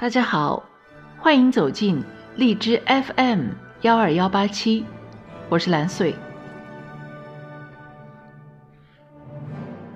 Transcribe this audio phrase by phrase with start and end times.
[0.00, 0.62] 大家好，
[1.18, 2.02] 欢迎走进
[2.34, 3.48] 荔枝 FM
[3.82, 4.86] 幺二幺八七，
[5.50, 6.14] 我是蓝穗。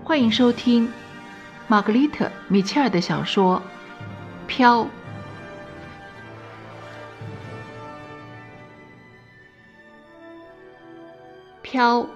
[0.04, 0.92] 欢迎收听
[1.68, 3.62] 玛格丽特·米切尔的小说
[4.46, 4.82] 《飘》。
[11.62, 12.06] 飘，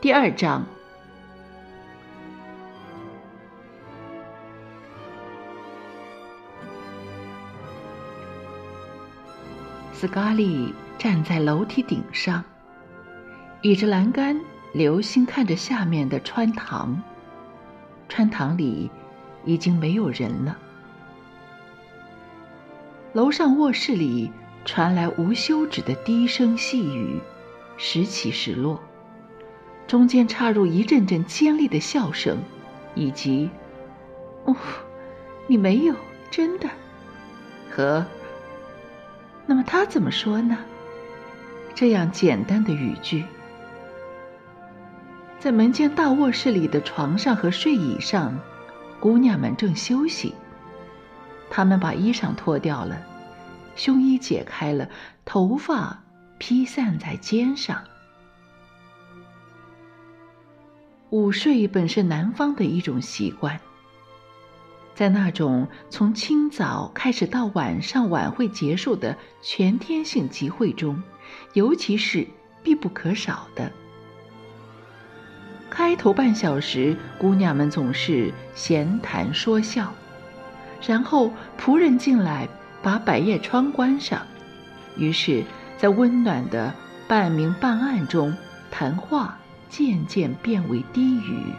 [0.00, 0.64] 第二章。
[9.98, 12.44] 斯卡利站在楼梯顶上，
[13.62, 14.38] 倚着栏杆，
[14.74, 17.02] 留心看着下面的穿堂。
[18.06, 18.90] 穿堂里
[19.46, 20.58] 已经没有人了。
[23.14, 24.30] 楼上卧室里
[24.66, 27.18] 传来无休止的低声细语，
[27.78, 28.78] 时起时落，
[29.86, 32.36] 中间插入一阵阵尖利的笑声，
[32.94, 33.48] 以及
[34.44, 34.54] “哦，
[35.46, 35.94] 你没有
[36.30, 36.68] 真的”
[37.72, 38.04] 和。
[39.46, 40.58] 那么他怎么说呢？
[41.74, 43.24] 这样简单的语句，
[45.38, 48.36] 在门间大卧室里的床上和睡椅上，
[48.98, 50.34] 姑娘们正休息。
[51.48, 53.00] 她们把衣裳脱掉了，
[53.76, 54.88] 胸衣解开了，
[55.24, 56.02] 头发
[56.38, 57.84] 披散在肩上。
[61.10, 63.60] 午睡本是南方的一种习惯。
[64.96, 71.02] 在那种从清早开始到晚上晚会结束的全天性集会中，
[71.52, 72.26] 尤其是
[72.62, 73.70] 必不可少的。
[75.68, 79.92] 开头半小时，姑娘们总是闲谈说笑，
[80.80, 82.48] 然后仆人进来
[82.82, 84.26] 把百叶窗关上，
[84.96, 85.44] 于是，
[85.76, 86.72] 在温暖的
[87.06, 88.34] 半明半暗中，
[88.70, 89.36] 谈话
[89.68, 91.52] 渐渐变为低语，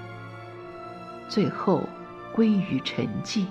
[1.29, 1.88] 最后。
[2.38, 3.47] 归于沉寂，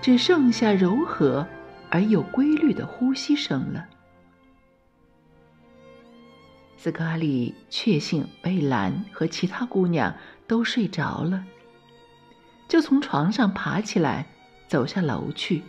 [0.00, 1.46] 只剩下柔和
[1.90, 3.86] 而有规律的呼吸声了。
[6.78, 10.16] 斯卡利确信贝兰和其他姑娘
[10.46, 11.44] 都睡着了，
[12.66, 14.26] 就从床上爬起来，
[14.66, 15.62] 走下楼去。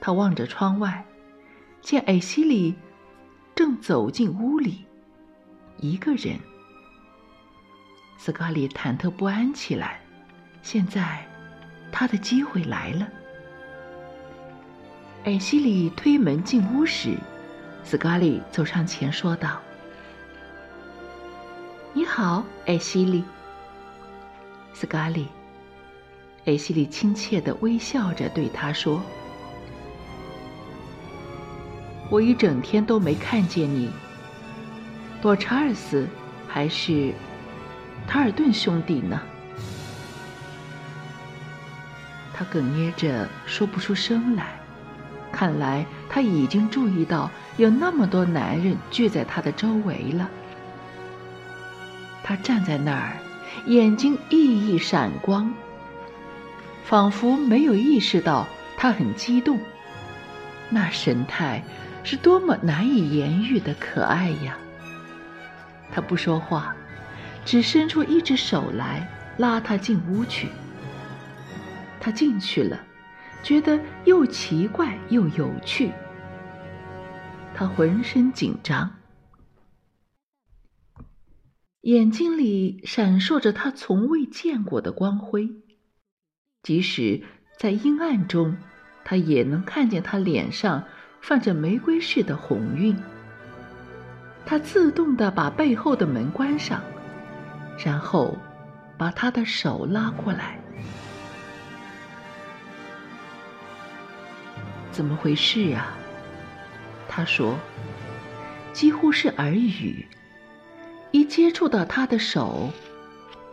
[0.00, 1.04] 他望着窗外，
[1.82, 2.74] 见艾希里
[3.54, 4.86] 正走进屋里，
[5.76, 6.38] 一个人。
[8.16, 10.00] 斯卡利忐忑不安起来。
[10.62, 11.26] 现在，
[11.90, 13.08] 他的机会来了。
[15.24, 17.16] 艾希里推门进屋时，
[17.82, 19.60] 斯卡利走上前说道
[21.92, 23.24] ：“你好，艾希里。”
[24.72, 25.26] 斯卡利，
[26.44, 29.02] 艾希里亲切的微笑着对他说
[32.10, 33.90] ：“我一整天都没看见你。
[35.20, 36.06] 多查尔斯
[36.46, 37.12] 还是
[38.06, 39.20] 塔尔顿兄弟呢？”
[42.40, 44.58] 他哽咽着说不出声来，
[45.30, 50.26] 看来他已经注意到有那么多男人聚在他的周围了。
[52.22, 53.18] 他站在那儿，
[53.66, 55.52] 眼睛熠熠闪光，
[56.82, 58.48] 仿佛没有意识到
[58.78, 59.58] 他很激动。
[60.70, 61.62] 那神态
[62.02, 64.56] 是多么难以言喻的可爱呀！
[65.92, 66.74] 他不说话，
[67.44, 69.06] 只伸出一只手来
[69.36, 70.48] 拉他进屋去。
[72.00, 72.80] 他进去了，
[73.42, 75.92] 觉得又奇怪又有趣。
[77.54, 78.90] 他浑身紧张，
[81.82, 85.50] 眼睛里闪烁着他从未见过的光辉，
[86.62, 87.22] 即使
[87.58, 88.56] 在阴暗中，
[89.04, 90.84] 他也能看见他脸上
[91.20, 92.96] 泛着玫瑰似的红晕。
[94.46, 96.82] 他自动的把背后的门关上，
[97.84, 98.36] 然后
[98.96, 100.58] 把他的手拉过来。
[104.92, 105.96] 怎么回事啊？
[107.08, 107.56] 他说，
[108.72, 110.06] 几乎是耳语。
[111.12, 112.70] 一接触到他的手，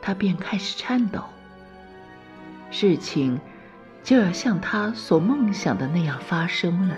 [0.01, 1.23] 他便开始颤抖。
[2.69, 3.39] 事情
[4.03, 6.95] 就要像他所梦想的那样发生了。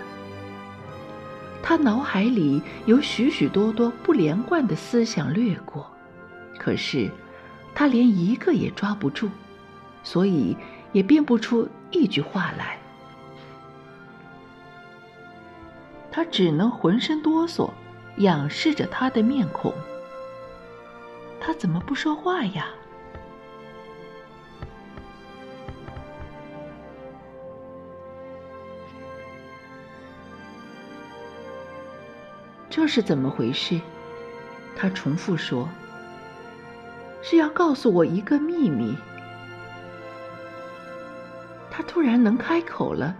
[1.62, 5.90] 他脑海里有许许多多不连贯的思想掠过，
[6.58, 7.10] 可是
[7.74, 9.28] 他连一个也抓不住，
[10.02, 10.56] 所以
[10.92, 12.79] 也编不出一句话来。
[16.12, 17.70] 他只能浑身哆嗦，
[18.16, 19.72] 仰视着他的面孔。
[21.40, 22.66] 他怎么不说话呀？
[32.68, 33.80] 这是怎么回事？
[34.76, 35.68] 他重复说
[37.22, 38.96] ：“是要告诉我一个秘密。”
[41.70, 43.14] 他突然能开口了。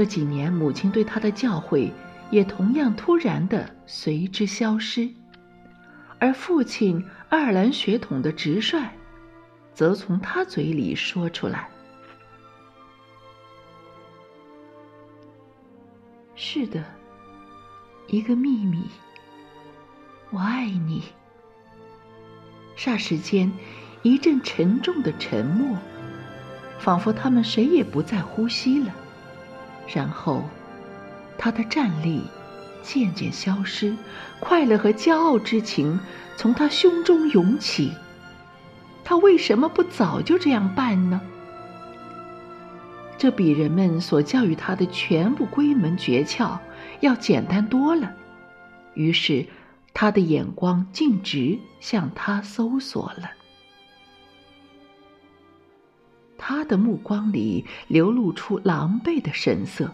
[0.00, 1.92] 这几年母亲对他的教诲，
[2.30, 5.06] 也同样突然的随之消失，
[6.18, 8.88] 而父亲爱尔兰血统的直率，
[9.74, 11.68] 则从他嘴里说出来
[16.34, 16.82] ：“是的，
[18.06, 18.84] 一个秘密。
[20.30, 21.02] 我爱你。”
[22.74, 23.52] 霎时间，
[24.00, 25.76] 一阵沉重的沉默，
[26.78, 28.94] 仿佛他们谁也不再呼吸了。
[29.92, 30.44] 然后，
[31.36, 32.22] 他的战力
[32.82, 33.96] 渐渐消失，
[34.38, 35.98] 快乐和骄傲之情
[36.36, 37.92] 从他胸中涌起。
[39.04, 41.20] 他为什么不早就这样办呢？
[43.18, 46.58] 这比人们所教育他的全部归门诀窍
[47.00, 48.12] 要简单多了。
[48.94, 49.46] 于是，
[49.92, 53.30] 他的眼光径直向他搜索了。
[56.42, 59.92] 他的目光里流露出狼狈的神色，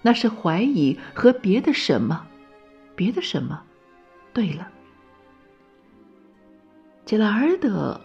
[0.00, 2.24] 那是怀疑和别的什么？
[2.94, 3.60] 别的什么？
[4.32, 4.68] 对了，
[7.04, 8.00] 杰拉尔德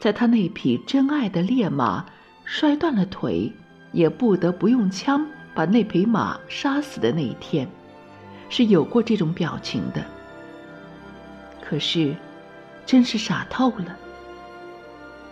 [0.00, 2.04] 在他那匹真爱的烈马
[2.44, 3.52] 摔断了腿，
[3.92, 5.24] 也不得不用枪
[5.54, 7.68] 把那匹马杀死的那一天，
[8.48, 10.04] 是有过这种表情的。
[11.62, 12.12] 可是，
[12.84, 13.96] 真是傻透了。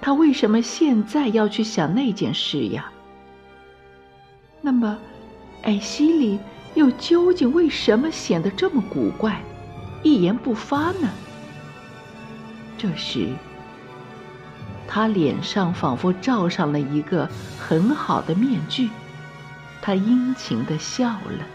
[0.02, 2.90] 他为什么现在要去想那件事呀？
[4.60, 4.98] 那么，
[5.62, 6.40] 艾希里
[6.74, 9.40] 又究竟为什么显得这么古怪，
[10.02, 11.08] 一言不发呢？
[12.76, 13.28] 这时，
[14.88, 18.90] 他脸上仿佛罩上了一个很好的面具，
[19.80, 21.46] 他殷勤的笑了。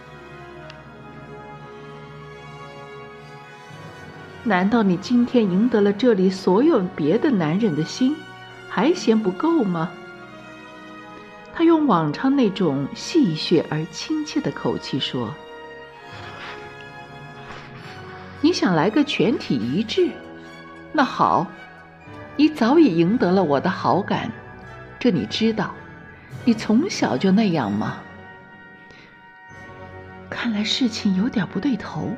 [4.45, 8.15] 难道你今天赢得了这里所有别的男人的心？
[8.77, 9.89] 还嫌不够吗？
[11.51, 15.33] 他用往常那种戏谑而亲切的口气说
[18.39, 20.11] ：“你想来个全体一致？
[20.93, 21.47] 那好，
[22.35, 24.31] 你早已赢得了我的好感，
[24.99, 25.73] 这你知道。
[26.45, 27.97] 你从小就那样吗？
[30.29, 32.15] 看来事情有点不对头，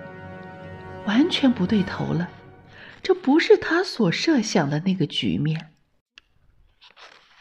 [1.06, 2.27] 完全不对头了。
[3.01, 5.67] 这不是他所设想的那个局面。”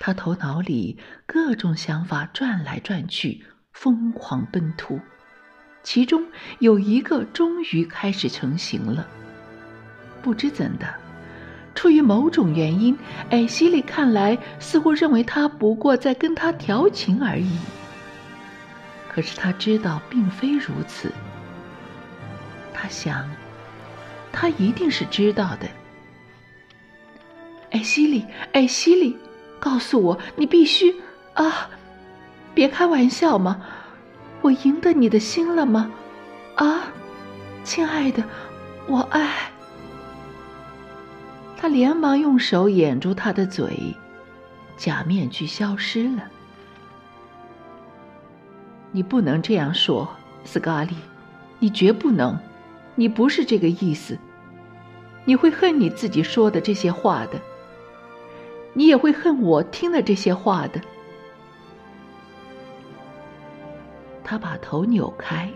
[0.08, 0.96] 他头脑里
[1.26, 3.44] 各种想法转来转去，
[3.74, 4.98] 疯狂奔突，
[5.82, 6.24] 其中
[6.60, 9.06] 有一个终于开始成型了。
[10.22, 10.94] 不知怎的，
[11.74, 12.96] 出于某种原因，
[13.28, 17.58] 艾希利看来似乎认为他不过在跟他调情而已。
[19.12, 21.12] 可是他知道并非如此。
[22.72, 23.28] 他想，
[24.32, 25.68] 他一定是知道的。
[27.72, 28.24] 艾希利，
[28.54, 29.14] 艾希利。
[29.60, 30.94] 告诉我，你必须
[31.34, 31.68] 啊！
[32.54, 33.60] 别开玩笑嘛！
[34.40, 35.90] 我赢得你的心了吗？
[36.56, 36.84] 啊，
[37.64, 38.22] 亲爱的，
[38.86, 39.50] 我爱。
[41.56, 43.94] 他连忙用手掩住他的嘴，
[44.76, 46.22] 假面具消失了。
[48.92, 50.08] 你不能这样说，
[50.44, 50.94] 斯卡利，
[51.58, 52.38] 你绝不能，
[52.94, 54.16] 你不是这个意思。
[55.24, 57.40] 你会恨你自己说的这些话的。
[58.78, 60.80] 你也会恨我听了这些话的。
[64.22, 65.50] 他把头扭开，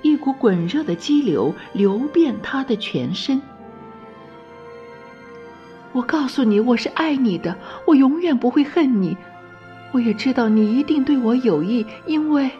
[0.00, 3.38] 一股滚热的激流流遍他的全身。
[5.92, 7.54] 我告诉你，我是爱你的，
[7.86, 9.14] 我永远不会恨你。
[9.92, 12.50] 我也知道你一定对我有意，因为……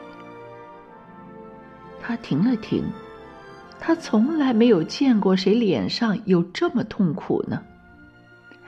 [2.02, 2.84] 他停了停，
[3.80, 7.62] 他从来没有见过谁脸上有这么痛苦呢。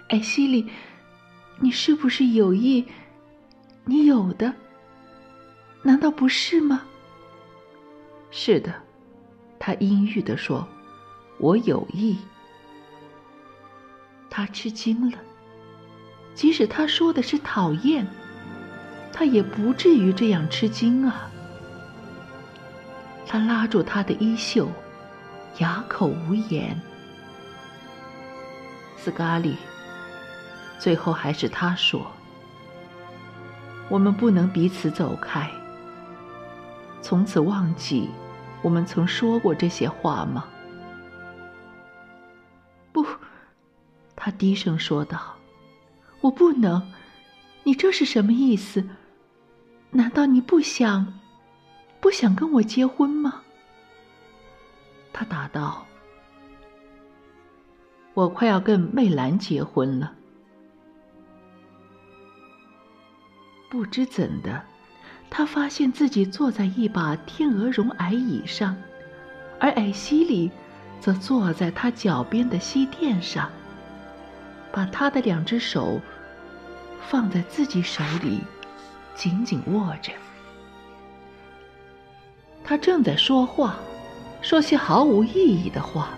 [0.09, 0.71] 艾西莉，
[1.59, 2.87] 你是不是有意？
[3.85, 4.55] 你有的，
[5.83, 6.83] 难道不是吗？
[8.31, 8.73] 是的，
[9.59, 10.67] 他阴郁的说
[11.39, 12.17] ：“我有意。”
[14.31, 15.19] 他吃惊了，
[16.35, 18.07] 即使他说的是讨厌，
[19.13, 21.29] 他也不至于这样吃惊啊。
[23.27, 24.71] 他拉住他的衣袖，
[25.59, 26.81] 哑口无言。
[28.97, 29.57] 斯卡里。
[30.78, 32.06] 最后还是他说
[33.88, 35.50] ：“我们不能彼此走开，
[37.00, 38.11] 从此忘记
[38.62, 40.45] 我们曾说过这些话吗？”
[42.92, 43.04] 不，
[44.14, 45.35] 他低声说道
[46.21, 46.92] ：“我不能。
[47.64, 48.87] 你这是什么意思？
[49.90, 51.14] 难道你不想，
[52.00, 53.42] 不想跟我结婚吗？”
[55.12, 55.87] 他答道
[58.14, 60.12] ：“我快要跟媚兰结婚了。”
[63.68, 64.62] 不知怎的，
[65.28, 68.76] 他发现自己坐在一把天鹅绒矮椅上，
[69.58, 70.50] 而矮西里
[71.00, 73.50] 则坐在他脚边的西垫上，
[74.73, 76.00] 把他的两只手
[77.08, 78.40] 放在自己手里，
[79.14, 80.12] 紧紧握着。
[82.64, 83.76] 他正在说话，
[84.42, 86.11] 说些毫无意义的话。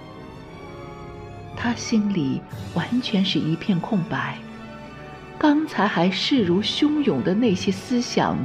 [1.56, 2.40] 他心里
[2.74, 4.38] 完全是一片空白。
[5.38, 8.36] 刚才还势如汹涌的那些思想，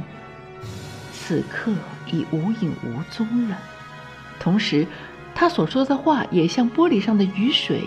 [1.12, 1.72] 此刻
[2.06, 3.58] 已无影无踪了。
[4.38, 4.86] 同时，
[5.34, 7.82] 他所说的话也像玻璃上的雨水，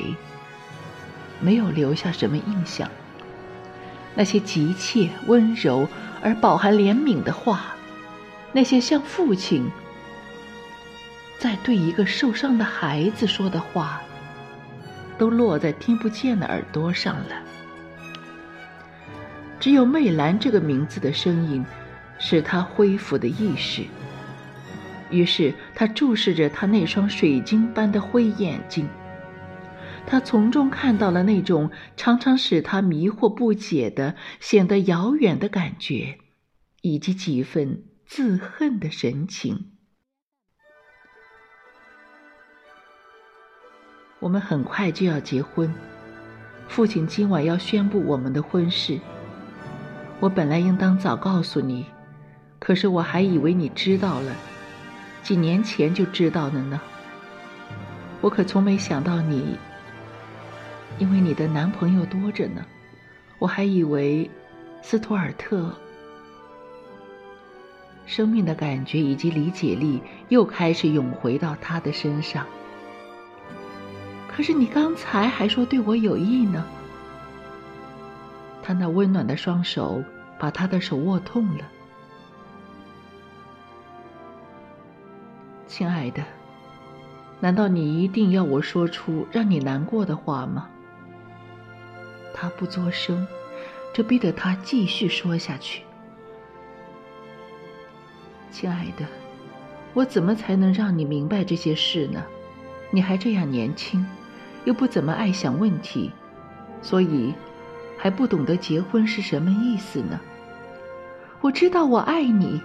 [1.40, 2.90] 没有留下什么印象。
[4.14, 5.88] 那些急切、温柔
[6.22, 7.76] 而饱含怜悯的话，
[8.52, 9.70] 那些像父亲
[11.40, 14.02] 在对一个受伤的孩子说的话，
[15.18, 17.42] 都落在听不见的耳朵上了。
[19.60, 21.66] 只有魅蓝这个名字的声音，
[22.20, 23.84] 使他恢复的意识。
[25.10, 28.88] 于是他注视着他那双水晶般的灰眼睛，
[30.06, 36.18] 他从中看到了那种常常使他迷惑不解的、显得遥远的感觉，
[36.82, 39.72] 以及几分自恨的神情。
[44.20, 45.74] 我们很快就要结婚，
[46.68, 49.00] 父亲今晚要宣布我们的婚事。
[50.20, 51.86] 我本来应当早告诉你，
[52.58, 54.36] 可是我还以为你知道了，
[55.22, 56.82] 几年前就知道了呢。
[58.20, 59.56] 我可从没想到你，
[60.98, 62.66] 因为你的男朋友多着呢，
[63.38, 64.28] 我还以为
[64.82, 65.72] 斯图尔特
[68.08, 72.44] 生命的感觉以及理解力又开始涌回到他的身上。
[74.28, 76.66] 可是你刚才还说对我有意呢。
[78.68, 80.04] 他那温暖的双手
[80.38, 81.64] 把他的手握痛了，
[85.66, 86.22] 亲爱的，
[87.40, 90.68] 难道你一定要我说出让你难过的话吗？
[92.34, 93.26] 他不作声，
[93.94, 95.84] 这逼得他继续说下去。
[98.52, 99.06] 亲爱的，
[99.94, 102.22] 我怎么才能让你明白这些事呢？
[102.92, 104.06] 你还这样年轻，
[104.66, 106.12] 又不怎么爱想问题，
[106.82, 107.34] 所以。
[107.98, 110.20] 还不懂得结婚是什么意思呢？
[111.42, 112.62] 我知道我爱你，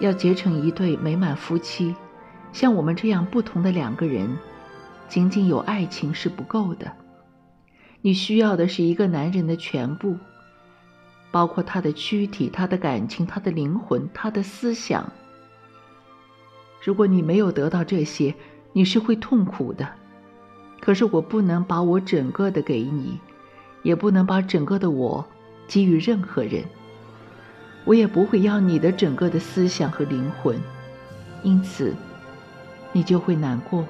[0.00, 1.94] 要结成一对美满夫妻，
[2.52, 4.36] 像我们这样不同的两个人，
[5.08, 6.92] 仅仅有爱情是不够的。
[8.00, 10.16] 你需要的是一个男人的全部，
[11.30, 15.10] 包括他的躯体、他的感情、他的灵魂、他的思想。
[16.82, 18.34] 如果你没有得到这些，
[18.72, 19.88] 你是会痛苦的。
[20.80, 23.18] 可是我不能把我整个的给你。
[23.84, 25.24] 也不能把整个的我
[25.68, 26.64] 给予任何人，
[27.84, 30.58] 我也不会要你的整个的思想和灵魂，
[31.42, 31.94] 因此，
[32.92, 33.84] 你就会难过，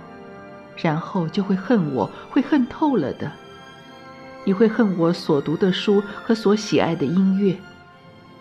[0.76, 3.30] 然后就会恨我，会恨透了的。
[4.44, 7.56] 你会恨我所读的书和所喜爱的音乐，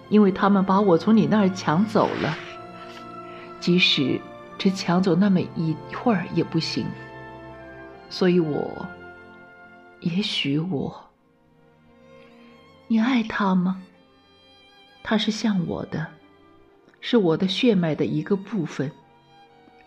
[0.09, 2.35] 因为他们把我从你那儿抢走了，
[3.59, 4.19] 即使
[4.57, 6.85] 只抢走那么一会儿也不行。
[8.09, 8.85] 所以我，
[10.01, 11.12] 也许我。
[12.93, 13.81] 你爱他吗？
[15.01, 16.05] 他是像我的，
[17.01, 18.91] 是我的血脉的一个部分，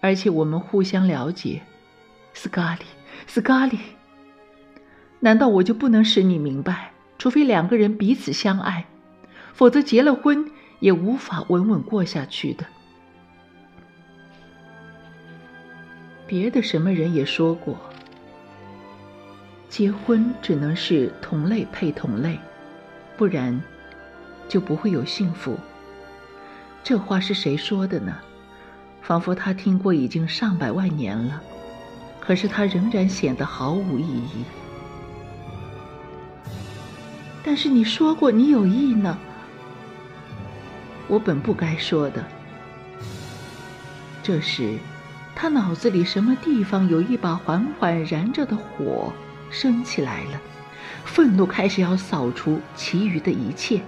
[0.01, 1.63] 而且我们互相了解。
[2.35, 2.81] 斯卡利，
[3.29, 3.79] 斯卡利，
[5.21, 6.91] 难道我就不能使你明白？
[7.17, 8.85] 除非两个人彼此相爱，
[9.53, 12.67] 否则结了婚也无法稳稳过下去的。
[16.27, 17.79] 别的什么人也说过，
[19.69, 22.37] 结婚只能是同类配同类。
[23.17, 23.61] 不然，
[24.49, 25.59] 就不会有幸福。
[26.83, 28.17] 这话是谁说的呢？
[29.03, 31.41] 仿佛他听过已经上百万年了，
[32.21, 34.45] 可是他仍然显得毫无意义。
[37.45, 39.17] 但是你说过你有意呢。
[41.09, 42.25] 我本不该说的。
[44.23, 44.77] 这时，
[45.37, 49.13] 他脑子里什么地方有一把缓缓燃着的火
[49.51, 50.41] 升起来了。
[51.07, 53.81] 愤怒开始要扫除其余的一切。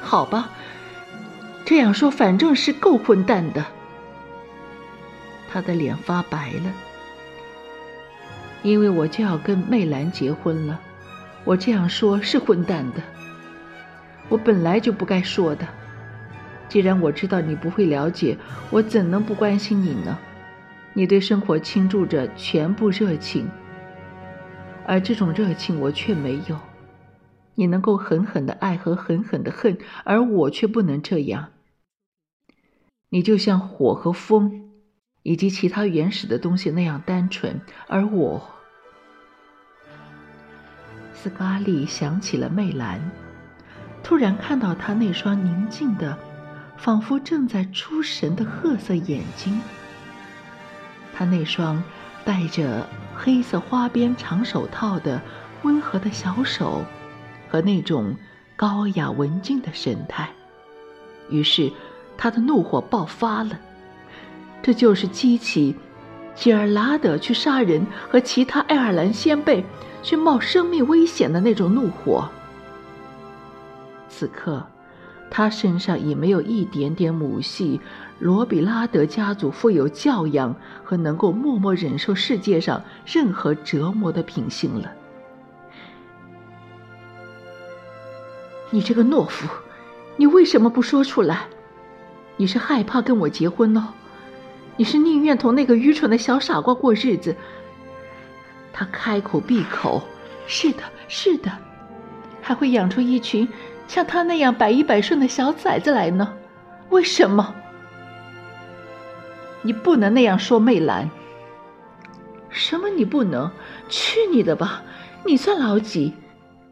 [0.00, 0.50] 好吧，
[1.66, 3.66] 这样说反正是够混蛋的。
[5.50, 6.72] 他的脸发白了，
[8.62, 10.80] 因为我就要跟媚兰结婚了。
[11.44, 13.02] 我这样说是混蛋的，
[14.28, 15.66] 我本来就不该说的。
[16.68, 18.36] 既然我知道你不会了解，
[18.70, 20.18] 我怎能不关心你呢？
[20.92, 23.48] 你对生活倾注着全部热情。
[24.88, 26.58] 而这种热情我却没有，
[27.56, 31.50] 你能够狠狠的爱和狠狠的恨，而我却不能这样。
[33.10, 34.70] 你就像火和风，
[35.22, 38.40] 以及其他原始的东西那样单纯，而我……
[41.12, 43.10] 斯嘉丽想起了魅兰，
[44.02, 46.16] 突然看到她那双宁静的、
[46.78, 49.60] 仿佛正在出神的褐色眼睛，
[51.12, 51.84] 她那双
[52.24, 55.20] 带着黑色花边长手套的
[55.64, 56.84] 温和的小手。
[57.50, 58.14] 和那种
[58.56, 60.28] 高雅文静的神态，
[61.30, 61.72] 于是
[62.14, 63.58] 他的怒火爆发了。
[64.60, 65.74] 这就是激起
[66.34, 69.64] 吉尔拉德去杀人和其他爱尔兰先辈
[70.02, 72.28] 去冒生命危险的那种怒火。
[74.10, 74.62] 此刻，
[75.30, 77.80] 他身上已没有一点点母系
[78.18, 84.90] 罗比拉德家族富有教养和能够默默忍受世界上任何折磨的品性了。
[88.70, 89.48] 你这个懦夫，
[90.16, 91.46] 你为什么不说出来？
[92.36, 93.88] 你是害怕跟我结婚哦？
[94.76, 97.34] 你是宁愿同那个愚蠢的小傻瓜过日子？
[98.72, 100.02] 他开口闭口，
[100.46, 101.50] 是的，是的，
[102.42, 103.48] 还会养出一群
[103.86, 106.32] 像他那样百依百顺的小崽子来呢？
[106.90, 107.54] 为什么？
[109.62, 111.10] 你不能那样说，媚兰。
[112.50, 112.88] 什么？
[112.88, 113.50] 你不能？
[113.88, 114.82] 去你的吧！
[115.24, 116.14] 你算老几？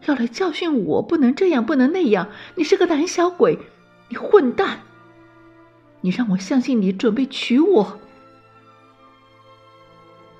[0.06, 2.28] 要来教训我，不能这样，不能那样。
[2.54, 3.58] 你是个胆小鬼，
[4.08, 4.80] 你混蛋！
[6.00, 7.98] 你让我相信你准备娶我。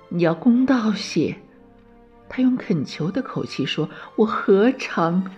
[0.08, 1.36] 你要公道些。
[2.28, 5.30] 他用恳求的口气说：“我何尝？”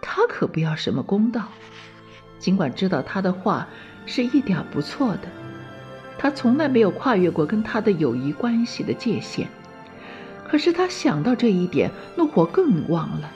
[0.00, 1.48] 他可不要什么公道，
[2.38, 3.66] 尽管知道他的话
[4.06, 5.28] 是一点不错的，
[6.24, 9.46] 他从来没有跨越过跟他的友谊关系的界限。
[10.48, 13.30] 可是他想到这一点，怒火更旺了，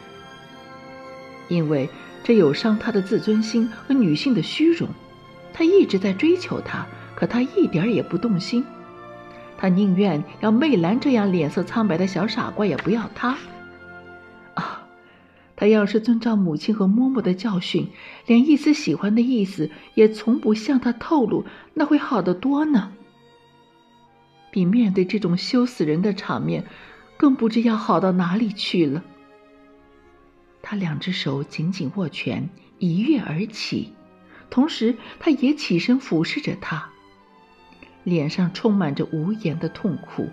[1.48, 1.86] 因为
[2.24, 4.88] 这有伤他的自尊心和女性的虚荣。
[5.52, 8.64] 他一直在追求她，可她一点也不动心。
[9.58, 13.36] 他宁愿要媚兰这样脸色苍白的小傻瓜，也不要他。
[15.58, 17.86] 他要是遵照母亲和嬷嬷的教训，
[18.24, 21.44] 连一丝喜欢的意思也从不向他透露，
[21.74, 22.92] 那会好得多呢。
[24.50, 26.64] 比面对这种羞死人的场面。
[27.18, 29.02] 更不知要好到哪里去了。
[30.62, 33.92] 他两只手紧紧握拳，一跃而起，
[34.50, 36.88] 同时他也起身俯视着他，
[38.04, 40.28] 脸上充满着无言的痛苦，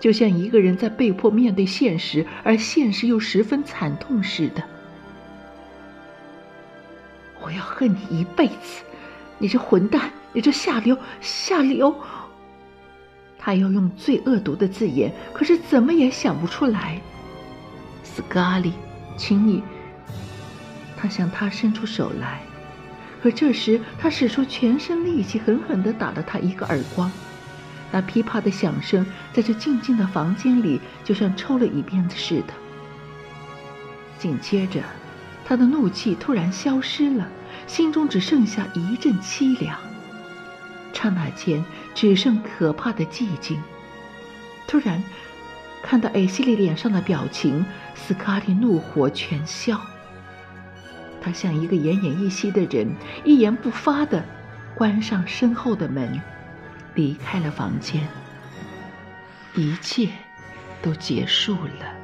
[0.00, 4.62] 就像一个人在被迫面对现实，而现实又十分惨痛似的。
[7.40, 8.82] 我要恨你一辈子，
[9.38, 11.94] 你这混蛋，你这下流，下流！
[13.38, 17.00] 他要用最恶毒的字眼，可是怎么也想不出来。
[18.02, 18.72] 斯嘉丽，
[19.16, 19.62] 请你。
[20.96, 22.40] 他向他伸出手来，
[23.22, 27.10] 可这时他使出全身力气，狠狠地打了他一个耳光。
[27.90, 32.54] 那噼啪的响声在这静静的房间里，就像抽了一鞭子似的。
[34.18, 34.82] 紧接着，
[35.44, 37.28] 他的怒气突然消失了，
[37.66, 39.78] 心中只剩下一阵凄凉。
[40.92, 43.62] 刹那间，只剩可怕的寂静。
[44.66, 45.02] 突然，
[45.82, 49.80] 看到艾希莉脸上的表情，斯卡利怒火全消。
[51.20, 52.88] 他像一个奄奄一息的人，
[53.24, 54.24] 一言不发的
[54.74, 56.20] 关上身后的门，
[56.98, 58.02] 离开了房间。
[59.54, 60.08] 一切
[60.82, 61.97] 都结束了。